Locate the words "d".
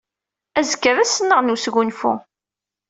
0.95-0.97